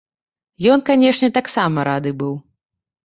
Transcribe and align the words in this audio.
Ён, 0.75 0.79
канечне, 0.89 1.29
таксама 1.37 1.87
рады 1.91 2.17
быў. 2.23 2.35